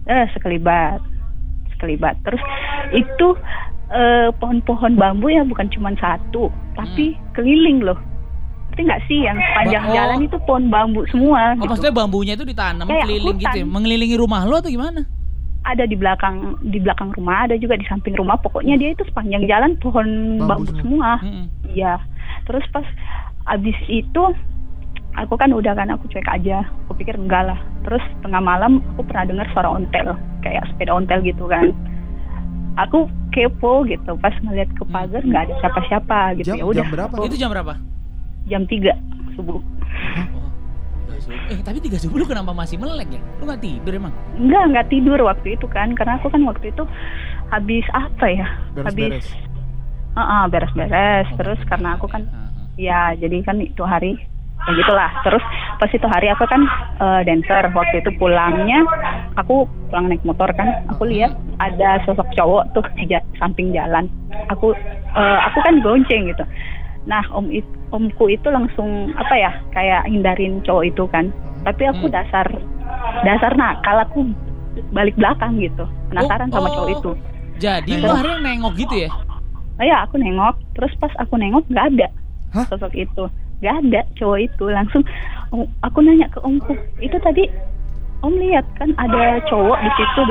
eh 0.03 0.27
sekelibat, 0.29 0.99
sekelibat. 1.71 2.19
Terus 2.21 2.43
itu 2.93 3.27
eh, 3.89 4.29
pohon-pohon 4.35 4.93
bambu 4.93 5.29
ya 5.29 5.41
bukan 5.41 5.65
cuman 5.69 5.95
satu, 5.95 6.51
tapi 6.75 7.15
keliling 7.31 7.81
loh. 7.81 7.97
Ngerti 8.73 8.89
nggak 8.89 9.01
sih 9.05 9.19
yang 9.21 9.37
sepanjang 9.37 9.83
Ba- 9.83 9.85
oh. 9.85 9.93
jalan 9.93 10.17
itu 10.19 10.37
pohon 10.43 10.63
bambu 10.67 11.01
semua. 11.07 11.53
Oh, 11.53 11.55
gitu. 11.55 11.69
maksudnya 11.69 11.93
bambunya 11.93 12.33
itu 12.33 12.41
ditanam 12.43 12.89
Kayak 12.89 13.05
keliling 13.05 13.37
gitu, 13.37 13.45
ya? 13.45 13.53
hutan. 13.53 13.69
mengelilingi 13.69 14.15
rumah 14.17 14.41
lo 14.43 14.57
atau 14.57 14.73
gimana? 14.73 15.01
ada 15.63 15.87
di 15.87 15.95
belakang 15.95 16.35
di 16.59 16.75
belakang 16.75 17.13
rumah, 17.13 17.47
ada 17.47 17.55
juga 17.55 17.77
di 17.77 17.85
samping 17.85 18.17
rumah. 18.17 18.35
Pokoknya 18.35 18.75
dia 18.75 18.91
itu 18.91 19.05
sepanjang 19.05 19.47
jalan 19.47 19.79
pohon 19.79 20.07
Bambu 20.35 20.49
bambu, 20.59 20.73
semua. 20.75 20.81
semua. 20.81 21.11
Hmm. 21.23 21.45
Iya. 21.69 21.93
Terus 22.43 22.65
pas 22.67 22.83
abis 23.47 23.77
itu 23.87 24.23
aku 25.13 25.37
kan 25.37 25.53
udah 25.53 25.71
kan 25.71 25.87
aku 25.87 26.09
cuek 26.09 26.27
aja. 26.27 26.65
Aku 26.83 26.97
pikir 26.97 27.15
enggak 27.15 27.47
lah. 27.47 27.59
Terus 27.85 28.03
tengah 28.19 28.41
malam 28.41 28.83
aku 28.91 29.05
pernah 29.05 29.23
dengar 29.23 29.47
suara 29.53 29.69
ontel, 29.71 30.17
kayak 30.41 30.67
sepeda 30.67 30.91
ontel 30.91 31.21
gitu 31.21 31.45
kan. 31.45 31.71
Aku 32.75 33.05
kepo 33.31 33.85
gitu 33.85 34.17
pas 34.17 34.33
ngeliat 34.41 34.67
ke 34.67 34.83
pagar 34.83 35.21
nggak 35.21 35.43
ada 35.45 35.53
siapa-siapa 35.59 36.19
gitu 36.41 36.47
Jam- 36.51 36.59
ya 36.59 36.65
udah 36.65 36.83
jam 36.83 36.91
berapa? 36.91 37.13
aku- 37.15 37.27
Itu 37.29 37.37
jam 37.37 37.49
berapa? 37.49 37.73
Jam 38.47 38.67
3 38.67 39.13
subuh. 39.35 39.59
Oh, 39.59 40.47
tiga 41.09 41.17
subuh. 41.19 41.51
Eh, 41.51 41.59
tapi 41.65 41.77
tiga 41.81 41.97
subuh 41.99 42.17
lu 42.21 42.25
kenapa 42.29 42.51
masih 42.53 42.77
melek 42.77 43.09
ya? 43.09 43.21
Lu 43.41 43.43
nggak 43.49 43.61
tidur 43.61 43.91
emang? 43.93 44.13
enggak 44.37 44.63
nggak 44.73 44.87
tidur 44.89 45.19
waktu 45.25 45.47
itu 45.57 45.65
kan. 45.69 45.93
Karena 45.97 46.21
aku 46.21 46.27
kan 46.29 46.41
waktu 46.45 46.71
itu 46.71 46.83
habis 47.49 47.85
apa 47.93 48.25
ya? 48.29 48.47
Habis 48.81 49.25
Beres-beres. 49.25 49.27
Heeh, 50.13 50.43
beres-beres. 50.53 51.27
Oh, 51.33 51.37
terus 51.41 51.59
karena 51.65 51.97
aku 51.97 52.05
kan 52.05 52.21
ah. 52.29 52.49
ya 52.77 53.17
jadi 53.17 53.37
kan 53.41 53.57
itu 53.61 53.81
hari 53.81 54.13
ya 54.63 54.71
gitulah. 54.77 55.11
Terus 55.25 55.43
pas 55.81 55.89
itu 55.89 56.07
hari 56.07 56.27
aku 56.29 56.45
kan 56.45 56.61
eh, 57.01 57.21
dancer. 57.25 57.63
Waktu 57.73 58.05
itu 58.05 58.11
pulangnya 58.21 58.85
aku 59.35 59.65
pulang 59.89 60.13
naik 60.13 60.21
motor 60.21 60.49
kan. 60.53 60.85
Aku 60.93 61.09
lihat 61.09 61.33
ada 61.57 61.97
sosok 62.05 62.29
cowok 62.37 62.77
tuh 62.77 62.85
di 62.95 63.09
samping 63.41 63.73
jalan. 63.73 64.05
Aku 64.53 64.77
eh, 65.17 65.39
aku 65.49 65.57
kan 65.65 65.81
gonceng 65.81 66.29
gitu 66.29 66.45
nah 67.03 67.23
om 67.35 67.51
it, 67.51 67.67
omku 67.91 68.31
itu 68.31 68.47
langsung 68.47 69.11
apa 69.13 69.35
ya 69.35 69.51
kayak 69.75 70.07
hindarin 70.07 70.63
cowok 70.63 70.87
itu 70.87 71.03
kan 71.11 71.29
tapi 71.63 71.83
aku 71.87 72.07
Hmm. 72.07 72.15
dasar 72.15 72.47
dasar 73.23 73.51
nakal 73.55 73.97
aku 74.03 74.19
balik 74.91 75.13
belakang 75.19 75.59
gitu 75.59 75.83
penasaran 76.09 76.49
Oh, 76.49 76.59
sama 76.59 76.67
oh. 76.69 76.73
cowok 76.73 76.91
itu 76.95 77.11
Jadi 77.61 78.01
lu 78.01 78.09
akhirnya 78.09 78.37
nengok 78.41 78.73
gitu 78.75 78.95
ya? 79.05 79.09
nah 79.77 79.85
ya 79.85 79.97
aku 80.05 80.15
nengok 80.17 80.55
terus 80.77 80.93
pas 80.97 81.13
aku 81.17 81.33
nengok 81.37 81.65
nggak 81.69 81.87
ada 81.97 82.07
Hah? 82.53 82.65
sosok 82.69 82.93
itu 82.93 83.23
nggak 83.61 83.75
ada 83.83 84.01
cowok 84.17 84.39
itu 84.41 84.63
langsung 84.69 85.01
oh, 85.51 85.65
aku 85.81 86.01
nanya 86.01 86.29
ke 86.29 86.39
omku 86.45 86.73
itu 87.01 87.17
tadi 87.19 87.49
om 88.23 88.33
lihat 88.37 88.63
kan 88.79 88.95
ada 88.95 89.41
cowok 89.51 89.77
di 89.81 89.89
situ 89.99 90.21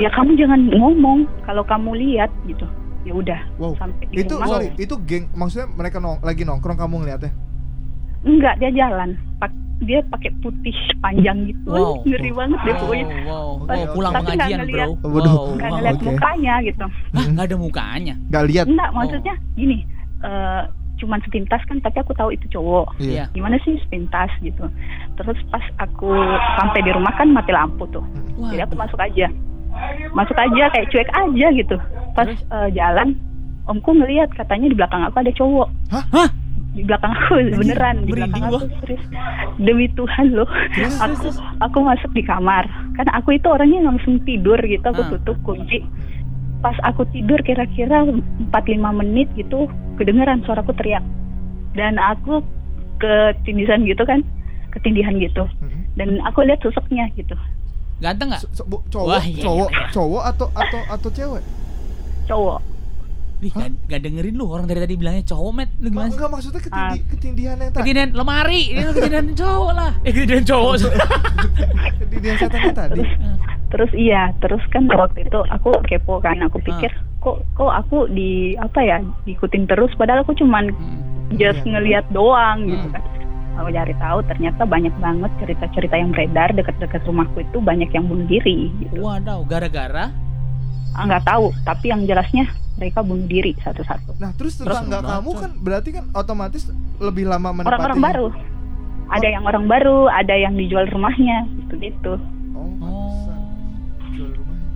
ya 0.00 0.08
kamu 0.14 0.32
jangan 0.38 0.60
ngomong 0.72 1.28
kalau 1.44 1.60
kamu 1.66 1.92
lihat 1.98 2.30
gitu 2.48 2.64
ya 3.02 3.12
udah 3.12 3.40
Wow. 3.56 3.72
sampai 3.74 4.04
di 4.06 4.14
Itu 4.18 4.34
rumah 4.34 4.48
sorry, 4.50 4.68
itu 4.76 4.94
geng 5.02 5.24
maksudnya 5.32 5.68
mereka 5.68 5.96
nong- 5.96 6.20
lagi 6.20 6.42
nongkrong 6.42 6.76
kamu 6.76 6.94
ngeliatnya. 6.98 7.32
enggak 8.22 8.54
dia 8.58 8.70
jalan 8.74 9.10
Pak- 9.36 9.56
dia 9.80 10.04
pakai 10.06 10.28
putih 10.38 10.76
panjang 10.98 11.38
gitu 11.46 11.64
Wow. 11.66 11.94
ngeri 12.06 12.30
banget 12.30 12.58
deh 12.60 12.70
Wow, 12.70 12.80
pokoknya 12.82 13.06
wow, 13.24 13.48
Tapi 13.62 13.78
wow, 13.78 13.88
pulang 13.90 14.12
nggak 14.12 14.24
pengajian 14.26 14.58
ngeliat. 14.60 14.88
bro. 14.90 15.08
Waduh. 15.08 15.32
Wow, 15.32 15.44
nggak 15.50 15.64
wow. 15.64 15.76
ngeliat 15.76 15.94
oke. 15.94 16.04
mukanya 16.06 16.54
gitu 16.62 16.84
Hah, 17.10 17.24
nggak 17.26 17.46
ada 17.46 17.56
mukanya? 17.56 18.14
Gak 18.28 18.44
lihat. 18.46 18.64
enggak 18.66 18.90
maksudnya 18.90 19.34
gini 19.54 19.78
eh 20.20 20.62
cuman 21.00 21.16
sepintas 21.22 21.64
kan 21.64 21.80
tapi 21.80 21.96
aku 21.96 22.12
tahu 22.12 22.28
itu 22.28 22.44
cowok 22.50 23.00
Iya. 23.00 23.24
gimana 23.32 23.56
sih 23.58 23.72
sepintas 23.80 24.28
gitu 24.38 24.68
terus 25.16 25.40
pas 25.48 25.64
aku 25.78 26.12
sampai 26.54 26.84
di 26.84 26.92
rumah 26.92 27.16
kan 27.16 27.24
mati 27.26 27.48
lampu 27.50 27.88
tuh 27.88 28.04
Wah, 28.36 28.52
jadi 28.52 28.68
aku 28.68 28.76
masuk 28.76 29.00
aja 29.00 29.32
masuk 30.12 30.34
aja 30.34 30.64
kayak 30.70 30.88
cuek 30.88 31.10
aja 31.10 31.46
gitu. 31.52 31.76
Pas 32.12 32.26
Terus? 32.26 32.40
eh, 32.42 32.68
jalan 32.74 33.08
omku 33.64 33.90
ngelihat 33.92 34.30
katanya 34.34 34.66
di 34.66 34.76
belakang 34.76 35.02
aku 35.02 35.16
ada 35.18 35.32
cowok. 35.32 35.68
Hah? 35.90 36.28
di 36.70 36.86
belakang 36.86 37.10
aku 37.10 37.34
beneran 37.50 38.06
di 38.06 38.14
belakang 38.14 38.46
aku 38.46 38.70
serius. 38.78 39.02
Demi 39.58 39.90
Tuhan 39.90 40.30
loh. 40.30 40.46
Aku 41.02 41.26
aku 41.58 41.78
masuk 41.82 42.10
di 42.14 42.22
kamar. 42.22 42.62
Kan 42.94 43.10
aku 43.10 43.34
itu 43.34 43.50
orangnya 43.50 43.82
langsung 43.82 44.22
tidur 44.22 44.54
gitu 44.62 44.82
aku 44.84 45.02
Ah. 45.02 45.10
tutup 45.10 45.34
kunci. 45.42 45.82
Pas 46.62 46.78
aku 46.84 47.02
tidur 47.10 47.42
kira-kira 47.42 48.06
4-5 48.54 48.94
menit 48.94 49.26
gitu 49.34 49.66
kedengeran 49.98 50.46
suaraku 50.46 50.70
teriak. 50.72 51.02
Dan 51.74 51.98
aku 51.98 52.38
ketindisan 52.98 53.82
gitu 53.82 54.06
kan 54.06 54.22
ketindihan 54.70 55.18
gitu. 55.18 55.50
Dan 55.98 56.22
aku 56.22 56.46
lihat 56.46 56.62
sosoknya 56.62 57.10
gitu 57.14 57.34
Ganteng 58.00 58.28
nggak? 58.28 58.42
So- 58.42 58.52
so- 58.56 58.84
cowok, 58.86 59.06
Wah, 59.06 59.20
iya, 59.22 59.40
cowok, 59.40 59.68
iya, 59.68 59.76
iya. 59.76 59.90
cowok 59.90 60.22
atau 60.26 60.46
atau 60.50 60.80
atau 60.88 61.08
cewek? 61.10 61.42
cowok 62.24 62.58
Wih, 63.40 63.48
gak, 63.50 63.72
gak 63.86 64.00
dengerin 64.02 64.34
lu 64.34 64.44
orang 64.46 64.64
dari 64.64 64.78
tadi 64.78 64.94
bilangnya 64.94 65.24
cowok, 65.26 65.52
Met. 65.54 65.72
Lu 65.74 65.88
Ma- 65.88 66.04
gimana? 66.04 66.12
enggak 66.12 66.28
maksudnya 66.30 66.60
ketindi, 66.60 66.76
Ah. 66.92 67.08
ketindihan 67.08 67.56
yang 67.56 67.70
tadi. 67.70 67.80
Ketindihan 67.80 68.10
lemari, 68.12 68.62
ini 68.68 68.80
lu 68.82 68.92
ketindihan 68.92 69.26
cowok 69.40 69.72
lah. 69.72 69.90
Eh, 69.98 70.10
ketindihan 70.10 70.44
cowok. 70.46 70.72
Ketindihan 72.00 72.36
setan 72.38 72.60
yang 72.62 72.76
tadi. 72.76 73.02
terus 73.70 73.90
iya 73.94 74.22
terus 74.36 74.58
kan 74.68 74.82
waktu 74.90 75.24
itu 75.24 75.40
aku 75.46 75.70
kepo 75.84 76.18
kan 76.18 76.34
aku 76.42 76.58
pikir 76.58 76.90
kok 77.18 77.38
kok 77.54 77.70
aku 77.70 78.10
di 78.10 78.52
apa 78.56 78.76
ya 78.78 78.98
diikutin 79.22 79.64
terus 79.64 79.94
padahal 79.94 80.20
aku 80.20 80.34
cuman 80.34 80.68
Hmm. 80.68 81.38
just 81.38 81.62
Iya. 81.62 81.70
ngelihat 81.70 82.04
doang 82.10 82.66
gitu 82.66 82.82
Hmm. 82.82 82.92
kan 82.92 83.02
aku 83.52 83.68
cari 83.70 83.94
tahu 83.94 84.18
ternyata 84.24 84.62
banyak 84.62 84.94
banget 84.96 85.30
cerita-cerita 85.38 85.94
yang 85.94 86.10
beredar 86.10 86.48
dekat-dekat 86.50 87.02
rumahku 87.02 87.40
itu 87.40 87.58
banyak 87.58 87.88
yang 87.88 88.04
bunuh 88.04 88.24
diri 88.24 88.70
gitu 88.78 88.98
Waduh, 88.98 89.42
gara-gara 89.44 90.10
Ah, 90.90 91.04
nggak 91.04 91.22
tahu 91.24 91.54
tapi 91.62 91.86
yang 91.88 92.02
jelasnya 92.02 92.50
mereka 92.74 93.00
bunuh 93.00 93.24
diri 93.24 93.54
satu-satu 93.56 94.16
Nah, 94.16 94.32
terus 94.32 94.56
Terus 94.56 94.66
tetangga 94.68 94.98
bacot. 94.98 95.10
kamu 95.12 95.30
kan 95.36 95.50
berarti 95.56 95.90
kan 95.92 96.04
otomatis 96.12 96.62
lebih 96.98 97.24
lama 97.24 97.50
menempati. 97.52 97.70
orang-orang 97.70 98.00
baru 98.00 98.26
ada 99.08 99.26
yang 99.28 99.44
orang 99.44 99.64
baru 99.66 99.96
ada 100.08 100.34
yang 100.36 100.54
dijual 100.54 100.86
rumahnya 100.86 101.38
gitu 101.60 101.74
gitu 101.80 102.12
Oh, 102.52 102.66
Oh. 102.78 103.22
pantesan. 103.22 103.38
Jual 104.12 104.30
rumahnya. 104.32 104.68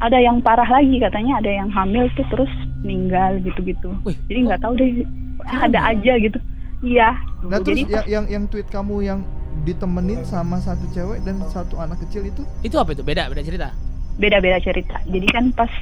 ada 0.00 0.18
yang 0.18 0.36
parah 0.38 0.66
lagi 0.68 0.96
katanya 0.98 1.32
ada 1.38 1.50
yang 1.52 1.68
hamil 1.68 2.04
tuh 2.12 2.26
terus 2.28 2.50
meninggal 2.80 3.38
gitu-gitu 3.40 3.90
jadi 4.26 4.38
nggak 4.44 4.60
tahu 4.60 4.74
deh 4.74 5.06
ada 5.48 5.78
aja 5.88 6.12
gitu 6.18 6.38
iya 6.82 7.14
Nah, 7.42 7.58
terus 7.58 7.74
jadi 7.76 7.90
yang 7.90 8.06
yang 8.06 8.24
yang 8.28 8.44
tweet 8.46 8.68
kamu 8.68 9.02
yang 9.02 9.20
ditemenin 9.60 10.22
sama 10.22 10.56
satu 10.58 10.86
cewek 10.88 11.20
dan 11.22 11.42
satu 11.46 11.76
anak 11.76 11.98
kecil 12.00 12.22
itu? 12.22 12.42
Itu 12.60 12.76
apa 12.76 12.92
itu? 12.92 13.02
Beda, 13.02 13.26
beda 13.26 13.42
cerita. 13.42 13.70
beda-beda 14.12 14.60
cerita. 14.60 15.00
Jadi 15.04 15.24
kan 15.26 15.48
pas 15.52 15.72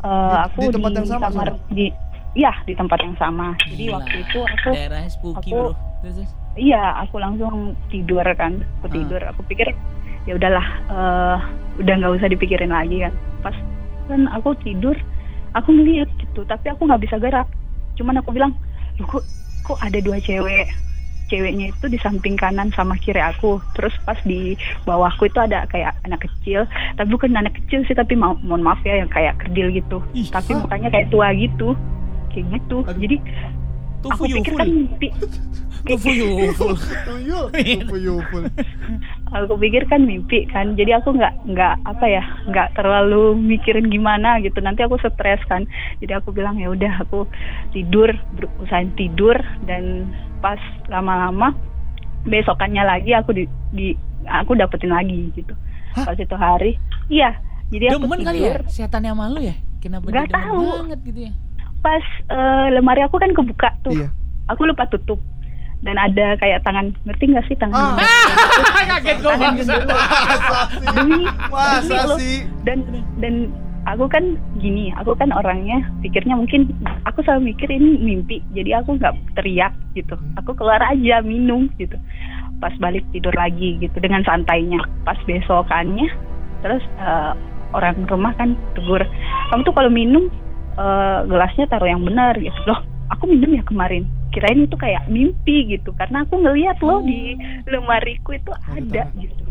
uh, 0.00 0.06
Di- 0.06 0.42
aku 0.46 0.60
di 0.62 0.70
tempat 0.72 0.92
yang 0.94 1.08
sama, 1.08 1.24
kamar 1.26 1.48
di 1.68 1.86
iya 2.32 2.52
di 2.62 2.72
tempat 2.72 2.98
yang 3.00 3.16
sama. 3.16 3.46
Jadi 3.60 3.84
Gila, 3.84 3.94
waktu 3.98 4.16
itu 4.20 4.38
aku 4.40 4.68
daerahnya 4.70 5.10
spooky, 5.10 5.50
aku- 5.50 5.74
Bro. 5.74 6.20
Iya 6.54 6.82
aku 7.02 7.16
langsung 7.18 7.54
tidur 7.88 8.22
kan. 8.32 8.62
Aku 8.78 8.86
Ah. 8.86 8.92
tidur. 8.92 9.20
Aku 9.26 9.40
pikir 9.44 9.66
ya 10.22 10.32
udahlah 10.32 10.62
eh, 10.88 11.36
udah 11.76 11.94
nggak 11.96 12.14
usah 12.16 12.30
dipikirin 12.30 12.70
lagi 12.70 13.02
kan. 13.02 13.12
Pas 13.42 13.56
kan 14.06 14.30
aku 14.30 14.54
tidur 14.62 14.94
aku 15.52 15.68
ngeliat 15.68 16.06
gitu 16.16 16.46
tapi 16.46 16.70
aku 16.70 16.86
nggak 16.86 17.02
bisa 17.02 17.18
gerak. 17.18 17.50
Cuman 17.94 18.16
aku 18.16 18.30
bilang 18.30 18.54
Loh, 18.94 19.08
kok 19.10 19.24
kok 19.64 19.78
ada 19.80 19.98
dua 19.98 20.16
cewek 20.18 20.70
ceweknya 21.32 21.72
itu 21.72 21.88
di 21.88 21.96
samping 21.96 22.36
kanan 22.36 22.68
sama 22.76 23.00
kiri 23.00 23.24
aku. 23.24 23.56
Terus 23.72 23.96
pas 24.04 24.20
di 24.28 24.52
bawahku 24.84 25.32
itu 25.32 25.40
ada 25.40 25.64
kayak 25.72 25.96
anak 26.04 26.28
kecil. 26.28 26.68
Tapi 27.00 27.08
bukan 27.08 27.32
anak 27.32 27.56
kecil 27.64 27.88
sih 27.88 27.96
tapi 27.96 28.12
ma- 28.12 28.36
mohon 28.44 28.60
maaf 28.60 28.84
ya 28.84 29.00
yang 29.00 29.08
kayak 29.08 29.40
kerdil 29.40 29.72
gitu. 29.72 30.04
Ih, 30.12 30.28
tapi 30.28 30.52
ah. 30.52 30.60
mukanya 30.60 30.92
kayak 30.92 31.08
tua 31.08 31.32
gitu. 31.32 31.72
Kayak 32.28 32.60
gitu. 32.60 32.84
Aduh. 32.84 33.00
jadi 33.00 33.16
Tufu 34.02 34.12
aku 34.12 34.24
pikir 34.26 34.38
yuful. 34.44 34.58
kan 34.58 34.68
mimpi 34.68 35.08
Tufu 35.82 36.10
yuful. 36.10 36.78
tuyul, 36.78 37.50
tuyul. 37.50 38.46
aku 39.34 39.54
pikir 39.58 39.82
kan 39.86 40.02
mimpi 40.02 40.46
kan 40.46 40.74
jadi 40.74 40.98
aku 40.98 41.10
nggak 41.10 41.34
nggak 41.44 41.74
apa 41.82 42.06
ya 42.06 42.22
nggak 42.46 42.70
terlalu 42.72 43.34
mikirin 43.34 43.88
gimana 43.88 44.38
gitu 44.38 44.58
nanti 44.58 44.82
aku 44.82 44.94
stres 44.96 45.42
kan 45.46 45.66
jadi 45.98 46.22
aku 46.22 46.30
bilang 46.30 46.54
ya 46.54 46.68
udah 46.68 47.02
aku 47.02 47.26
tidur 47.70 48.14
berusaha 48.32 48.86
tidur 48.94 49.34
dan 49.64 50.06
pas 50.38 50.60
lama-lama 50.86 51.50
besokannya 52.22 52.82
lagi 52.82 53.10
aku 53.10 53.34
di, 53.34 53.44
di 53.72 53.90
aku 54.22 54.54
dapetin 54.54 54.94
lagi 54.94 55.34
gitu 55.34 55.50
Hah? 55.98 56.06
pas 56.06 56.14
itu 56.14 56.36
hari 56.36 56.78
iya 57.08 57.34
jadi 57.72 57.96
aku 57.96 58.06
Demen 58.06 58.20
kali 58.22 58.38
ya? 58.38 58.54
tidur 58.54 58.62
Setannya 58.68 59.12
malu 59.16 59.40
ya? 59.40 59.56
Kenapa 59.82 60.06
demen 60.06 60.30
tahu. 60.30 60.62
banget 60.86 61.00
gitu 61.02 61.20
ya? 61.26 61.32
Pas 61.82 62.02
eh, 62.28 62.66
lemari 62.70 63.02
aku 63.02 63.18
kan 63.18 63.30
kebuka 63.30 63.74
tuh 63.82 63.92
Iya. 63.92 64.08
aku 64.46 64.64
lupa 64.64 64.86
tutup 64.86 65.18
dan 65.82 65.98
ada 65.98 66.34
kayak 66.36 66.62
tangan 66.62 66.94
ngerti 67.02 67.24
nggak 67.28 67.44
sih 67.44 67.56
tangan 67.56 67.98
Ah. 67.98 67.98
Kaget. 68.88 69.18
Masa 69.18 69.74
demi 70.94 71.26
Masa 71.48 71.98
sih? 72.16 72.46
dan 72.62 72.86
dan 73.18 73.50
aku 73.82 74.06
kan 74.06 74.22
gini 74.56 74.94
aku 74.94 75.10
kan 75.12 75.30
orangnya 75.32 75.82
pikirnya 75.98 76.34
mungkin 76.34 76.70
aku 77.02 77.18
selalu 77.20 77.50
mikir 77.50 77.66
ini 77.68 77.98
mimpi 77.98 78.38
jadi 78.52 78.78
aku 78.78 78.94
nggak 78.94 79.10
teriak 79.34 79.74
gitu 79.92 80.14
Hmm. 80.14 80.38
aku 80.38 80.54
keluar 80.54 80.78
aja 80.80 81.18
minum 81.20 81.66
gitu 81.76 81.98
pas 82.56 82.70
balik 82.78 83.02
tidur 83.10 83.34
lagi 83.34 83.74
gitu 83.76 83.98
dengan 83.98 84.22
santainya 84.22 84.78
pas 85.02 85.18
besokannya 85.20 86.06
terus 86.62 86.82
eh, 86.96 87.32
orang 87.72 88.06
rumah 88.06 88.30
kan 88.32 88.54
tegur 88.72 89.02
kamu 89.50 89.62
tuh 89.64 89.74
kalau 89.74 89.90
minum 89.90 90.30
eh, 90.82 91.18
gelasnya 91.30 91.64
taruh 91.70 91.86
yang 91.86 92.02
benar 92.02 92.34
gitu 92.34 92.58
loh 92.66 92.82
aku 93.14 93.30
minum 93.30 93.54
ya 93.54 93.62
kemarin 93.62 94.02
kirain 94.32 94.64
itu 94.64 94.76
kayak 94.80 95.04
mimpi 95.06 95.76
gitu 95.76 95.92
karena 95.94 96.24
aku 96.24 96.40
ngeliat 96.40 96.80
loh 96.80 97.04
di 97.04 97.36
lemariku 97.68 98.34
itu 98.34 98.50
ada 98.66 99.06
tangan. 99.06 99.22
gitu 99.22 99.42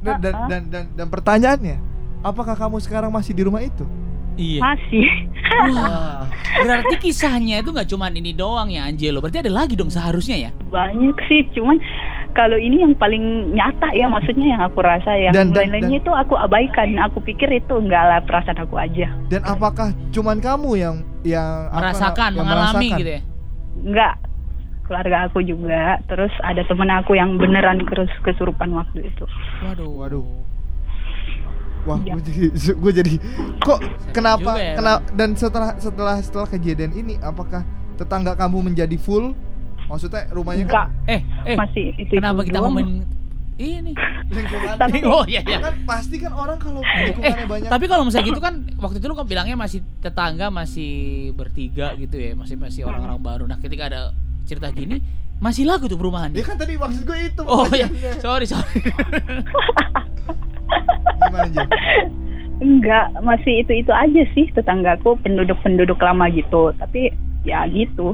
Dan, 0.00 0.16
dan, 0.24 0.34
dan, 0.48 0.62
dan, 0.72 0.84
dan 0.96 1.06
pertanyaannya, 1.12 1.76
apakah 2.24 2.56
kamu 2.56 2.80
sekarang 2.80 3.12
masih 3.12 3.36
di 3.36 3.44
rumah 3.44 3.60
itu? 3.60 3.84
Iya. 4.40 4.60
masih 4.64 5.04
Wah, 5.76 6.24
berarti 6.64 6.94
kisahnya 6.96 7.60
itu 7.60 7.68
nggak 7.68 7.84
cuman 7.84 8.16
ini 8.16 8.32
doang 8.32 8.72
ya 8.72 8.88
Angelo. 8.88 9.20
Berarti 9.20 9.44
ada 9.44 9.52
lagi 9.52 9.76
dong 9.76 9.92
seharusnya 9.92 10.48
ya? 10.48 10.50
banyak 10.72 11.16
sih 11.28 11.44
cuman 11.52 11.76
kalau 12.30 12.54
ini 12.54 12.80
yang 12.80 12.94
paling 12.94 13.22
nyata 13.50 13.90
ya 13.90 14.06
maksudnya 14.06 14.46
yang 14.48 14.62
aku 14.62 14.78
rasa 14.80 15.10
yang 15.12 15.30
Dan- 15.30 15.50
dan- 15.50 15.68
lain-lainnya 15.68 15.98
itu 15.98 16.10
aku 16.10 16.34
abaikan 16.34 16.94
aku 16.98 17.20
pikir 17.20 17.50
itu 17.50 17.74
enggak 17.74 18.02
lah 18.02 18.18
perasaan 18.20 18.58
aku 18.58 18.74
aja 18.74 19.08
Dan 19.26 19.42
apakah 19.42 19.90
cuman 20.10 20.38
kamu 20.38 20.70
yang 20.74 20.96
yang 21.20 21.68
apa, 21.68 21.90
Merasakan, 21.90 22.30
yang 22.32 22.40
mengalami 22.40 22.66
merasakan? 22.86 22.98
gitu 22.98 23.10
ya? 23.10 23.22
enggak 23.80 24.14
keluarga 24.82 25.16
aku 25.24 25.38
juga 25.40 25.82
terus 26.04 26.34
ada 26.42 26.62
temen 26.62 26.90
aku 26.90 27.14
yang 27.14 27.36
beneran 27.36 27.78
kes 27.84 28.10
kesurupan 28.20 28.72
waktu 28.72 29.06
itu 29.06 29.24
Waduh. 29.62 29.90
Waduh. 29.96 30.26
Wah, 31.80 31.96
Iya. 31.98 32.12
gue 32.12 32.22
jadi, 32.22 32.42
gue 32.82 32.92
jadi, 32.92 33.14
kok 33.56 33.80
kenapa, 34.12 34.52
ya, 34.54 34.76
kena, 34.76 34.94
dan 35.10 35.32
setelah 35.32 35.72
setelah 35.76 36.20
setelah 36.20 36.44
kejadian 36.46 36.92
ini, 36.92 37.16
apakah 37.18 37.64
tetangga 37.96 38.36
kamu 38.36 38.68
menjadi 38.68 38.96
full? 38.96 39.32
Maksudnya 39.90 40.22
rumahnya 40.30 40.64
enggak 40.64 40.86
kan? 40.86 41.10
Eh, 41.10 41.20
eh. 41.44 41.56
masih 41.58 41.86
itu 41.96 42.12
Kenapa 42.14 42.40
kita 42.40 42.56
doang. 42.56 42.70
ngomongin 42.72 43.02
Ini. 43.56 43.92
lingkungan 44.26 44.74
Tapi- 44.78 45.02
Oh 45.12 45.24
iya 45.26 45.42
iya. 45.42 45.58
kan 45.58 45.74
pasti 45.84 46.16
kan 46.16 46.32
orang 46.32 46.56
kalau 46.56 46.80
Eh, 46.80 47.10
lingkungannya 47.10 47.46
banyak 47.46 47.68
tapi 47.68 47.84
kalau 47.84 48.02
misalnya 48.04 48.26
gitu 48.26 48.40
kan 48.40 48.54
waktu 48.78 48.96
itu 48.96 49.06
lu 49.06 49.14
kan 49.14 49.26
bilangnya 49.26 49.52
masih 49.54 49.82
tetangga 49.98 50.46
masih 50.48 50.92
bertiga 51.34 51.92
gitu 51.94 52.16
ya, 52.16 52.32
masih 52.32 52.56
masih 52.56 52.82
orang-orang 52.82 53.18
baru. 53.18 53.44
Nah, 53.44 53.58
ketika 53.58 53.84
ada 53.84 54.00
cerita 54.42 54.70
gini, 54.70 55.02
masih 55.36 55.64
lagu 55.64 55.84
tuh 55.84 55.94
perumahan. 55.94 56.30
ya 56.30 56.40
kan 56.40 56.54
tadi 56.54 56.74
maksud 56.74 57.02
gue 57.02 57.18
itu 57.20 57.42
Oh 57.42 57.68
iya, 57.70 57.86
sorry 58.16 58.46
sorry. 58.46 58.80
gimana? 61.20 61.62
Enggak, 62.60 63.16
masih 63.20 63.60
itu-itu 63.60 63.88
aja 63.90 64.22
sih 64.30 64.48
tetanggaku 64.50 65.16
penduduk-penduduk 65.20 65.96
lama 65.98 66.28
gitu. 66.28 66.72
Tapi 66.76 67.08
ya 67.42 67.64
gitu, 67.66 68.12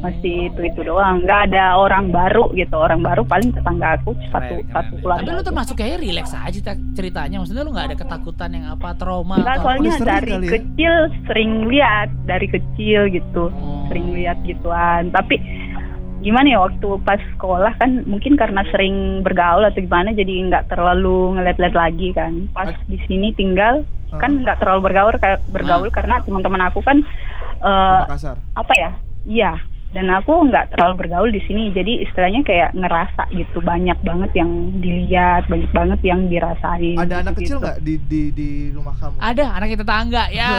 masih 0.00 0.48
itu-itu 0.48 0.80
doang. 0.82 1.20
Nggak 1.20 1.40
ada 1.48 1.76
orang 1.76 2.08
baru 2.08 2.48
gitu. 2.52 2.72
Orang 2.72 3.00
baru 3.00 3.22
paling 3.22 3.52
tetanggaku 3.52 4.16
satu 4.28 4.54
Keren, 4.58 4.72
satu 4.72 4.92
keluarga. 4.98 5.20
Tapi 5.22 5.30
lu 5.30 5.42
termasuk 5.44 5.74
kayak 5.76 6.00
relax 6.00 6.32
aja 6.32 6.48
cerita- 6.50 6.84
ceritanya. 6.94 7.36
Maksudnya 7.38 7.62
lu 7.62 7.70
nggak 7.70 7.86
ada 7.86 7.98
ketakutan 7.98 8.50
yang 8.50 8.66
apa 8.70 8.88
trauma 8.94 9.36
Enggak, 9.36 9.54
atau 9.54 9.64
soalnya 9.66 9.92
dari 9.98 10.32
kali 10.32 10.46
ya? 10.46 10.52
kecil 10.52 10.94
sering 11.24 11.52
lihat, 11.66 12.08
dari 12.24 12.46
kecil 12.46 13.00
gitu. 13.08 13.44
Oh. 13.50 13.84
Sering 13.86 14.06
lihat 14.12 14.40
gituan. 14.42 15.08
Tapi 15.10 15.36
gimana 16.20 16.46
ya 16.46 16.60
waktu 16.60 16.88
pas 17.00 17.16
sekolah 17.32 17.72
kan 17.76 18.04
mungkin 18.04 18.36
karena 18.36 18.60
sering 18.68 18.94
bergaul 19.20 19.64
atau 19.64 19.80
gimana 19.80 20.12
jadi 20.12 20.48
nggak 20.48 20.68
terlalu 20.68 21.36
ngeliat-liat 21.36 21.72
lagi 21.72 22.12
kan. 22.12 22.48
Pas 22.50 22.72
di 22.86 23.00
sini 23.04 23.32
tinggal 23.32 23.84
Ah. 24.10 24.18
kan 24.18 24.42
nggak 24.42 24.58
terlalu 24.58 24.80
bergaul 24.82 25.14
kayak 25.14 25.38
bergaul 25.48 25.86
karena 25.88 26.18
teman-teman 26.18 26.66
aku 26.66 26.80
kan 26.80 26.98
eh, 27.60 28.00
Makassar 28.04 28.36
apa 28.52 28.72
ya? 28.74 28.90
Iya. 29.22 29.52
Dan 29.90 30.06
aku 30.06 30.46
nggak 30.46 30.70
terlalu 30.70 30.94
bergaul 30.96 31.30
di 31.30 31.42
sini, 31.44 31.70
jadi 31.70 32.06
istilahnya 32.06 32.40
kayak 32.40 32.70
ngerasa 32.72 33.26
gitu 33.32 33.58
banyak 33.58 33.98
banget 34.00 34.30
yang 34.34 34.50
dilihat, 34.78 35.46
banyak 35.46 35.66
banget 35.70 36.00
yang 36.00 36.30
dirasain. 36.30 36.94
ada 36.94 37.20
anak 37.20 37.34
gitu-gitu. 37.34 37.56
kecil 37.56 37.56
nggak 37.58 37.78
di 37.82 37.94
di 38.06 38.20
di 38.30 38.48
rumah 38.70 38.94
kamu 38.94 39.18
Ada 39.18 39.44
anak 39.52 39.68
kita 39.68 39.82
tetangga 39.82 40.24
ya. 40.30 40.50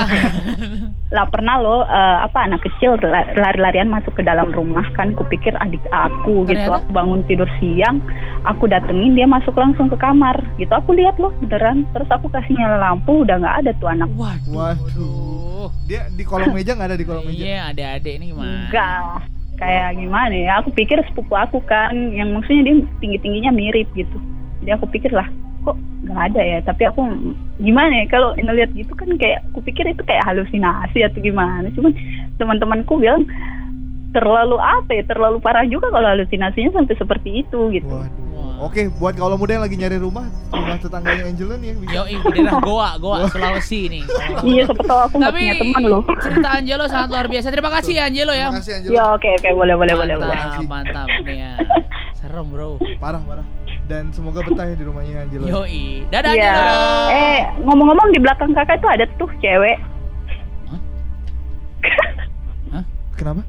lah 1.16 1.28
pernah 1.28 1.60
lo 1.60 1.84
eh, 1.84 2.18
apa 2.24 2.48
anak 2.48 2.60
kecil 2.62 2.96
la- 3.02 3.28
lari-larian 3.34 3.88
masuk 3.88 4.16
ke 4.16 4.24
dalam 4.24 4.48
rumah 4.50 4.88
kan 4.96 5.12
kupikir 5.12 5.52
adik 5.60 5.84
aku 5.92 6.48
gitu 6.48 6.56
Ternyata? 6.58 6.80
aku 6.80 6.90
bangun 6.92 7.22
tidur 7.28 7.52
siang 7.60 8.00
aku 8.44 8.64
datengin 8.66 9.12
dia 9.12 9.28
masuk 9.28 9.52
langsung 9.54 9.92
ke 9.92 10.00
kamar 10.00 10.40
gitu 10.56 10.72
aku 10.72 10.96
lihat 10.96 11.20
loh 11.20 11.36
beneran 11.44 11.84
terus 11.92 12.08
aku 12.08 12.32
kasih 12.32 12.56
nyala 12.56 12.80
lampu 12.80 13.28
udah 13.28 13.36
nggak 13.38 13.58
ada 13.60 13.72
tuh 13.76 13.92
anak 13.92 14.08
Waduh. 14.16 14.56
Waduh. 14.56 15.51
Dia 15.86 16.10
di 16.10 16.24
kolong 16.26 16.56
meja 16.56 16.74
nggak 16.74 16.90
ada 16.90 16.98
di 16.98 17.06
kolong 17.06 17.26
meja? 17.28 17.44
Iya, 17.44 17.60
adik-adik 17.76 18.14
ini 18.18 18.26
gimana? 18.34 18.58
enggak 18.72 19.02
kayak 19.62 19.90
gimana 20.02 20.34
ya? 20.34 20.52
Aku 20.64 20.70
pikir 20.74 20.98
sepupu 21.06 21.34
aku 21.38 21.62
kan 21.70 21.94
yang 22.10 22.34
maksudnya 22.34 22.66
dia 22.66 22.76
tinggi 22.98 23.18
tingginya 23.22 23.52
mirip 23.54 23.86
gitu. 23.94 24.18
Jadi 24.66 24.72
aku 24.74 24.86
pikir 24.90 25.14
lah 25.14 25.30
kok 25.62 25.78
nggak 26.10 26.22
ada 26.34 26.42
ya? 26.42 26.58
Tapi 26.66 26.90
aku 26.90 27.02
gimana 27.62 27.94
ya? 28.02 28.06
Kalau 28.10 28.34
ngeliat 28.34 28.74
gitu 28.74 28.94
kan 28.98 29.14
kayak 29.22 29.46
aku 29.54 29.62
pikir 29.62 29.86
itu 29.86 30.02
kayak 30.02 30.26
halusinasi 30.26 31.06
atau 31.06 31.20
gimana? 31.22 31.70
Cuman 31.78 31.94
teman-temanku 32.42 32.98
bilang 32.98 33.30
terlalu 34.18 34.58
apa 34.58 34.98
ya? 34.98 35.04
Terlalu 35.06 35.38
parah 35.38 35.66
juga 35.70 35.94
kalau 35.94 36.10
halusinasinya 36.10 36.74
sampai 36.74 36.98
seperti 36.98 37.30
itu 37.46 37.60
gitu. 37.70 37.94
Waduh. 37.94 38.31
Oke, 38.62 38.94
buat 38.94 39.18
kalau 39.18 39.34
muda 39.36 39.58
yang 39.58 39.66
lagi 39.66 39.74
nyari 39.74 39.98
rumah, 39.98 40.22
rumah 40.48 40.78
tetangganya 40.78 41.26
Angela 41.26 41.58
nih 41.58 41.68
yang 41.68 41.80
bisa. 41.82 41.92
Yo, 41.92 42.04
di 42.06 42.16
daerah 42.38 42.62
Goa, 42.62 42.90
Goa, 42.96 43.26
Sulawesi 43.26 43.90
nih. 43.90 44.04
iya 44.46 44.64
siapa 44.64 44.84
tahu 44.86 45.00
aku 45.02 45.16
nggak 45.18 45.28
Tapi 45.28 45.42
punya 45.42 45.56
teman 45.58 45.82
loh 45.84 46.02
cerita 46.16 46.50
Angelo 46.54 46.84
sangat 46.86 47.10
luar 47.10 47.26
biasa. 47.26 47.48
Terima 47.50 47.72
kasih 47.72 47.94
ya 47.96 48.04
Angelo 48.06 48.32
ya. 48.32 48.48
Terima 48.48 48.62
kasih 48.62 48.74
Angela. 48.76 48.94
ya 48.94 49.04
oke 49.12 49.30
oke 49.34 49.50
boleh 49.52 49.76
boleh 49.76 49.94
boleh 49.96 50.16
boleh 50.16 50.38
Mantap, 50.38 50.62
mantap 50.68 51.10
nih 51.26 51.36
ya. 51.36 51.52
Serem 52.22 52.46
bro. 52.48 52.78
Parah, 52.96 53.22
parah. 53.26 53.46
Dan 53.84 54.14
semoga 54.14 54.40
betah 54.42 54.64
ya 54.64 54.76
di 54.78 54.86
rumahnya 54.86 55.26
Angela. 55.26 55.46
Yoi. 55.48 56.06
Dadah 56.08 56.32
Iya. 56.32 56.54
Angelo. 56.54 56.86
Eh, 57.12 57.40
ngomong-ngomong 57.66 58.08
di 58.10 58.20
belakang 58.20 58.54
kakak 58.54 58.78
itu 58.78 58.88
ada 58.88 59.06
tuh 59.18 59.30
cewek. 59.42 59.78
Kenapa? 63.18 63.42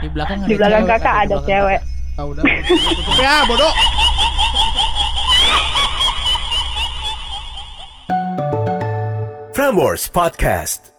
Di 0.00 0.08
belakang 0.08 0.38
ada 0.38 0.48
Di 0.48 0.54
belakang 0.54 0.82
cewek. 0.82 0.92
kakak 0.96 1.14
ada 1.22 1.36
cewek. 1.42 1.80
Ah 2.14 2.24
udah. 2.24 2.44
Tutup 2.44 3.16
ya, 3.20 3.34
bodoh. 3.44 3.72
Frameworks 9.64 10.10
Podcast. 10.10 10.93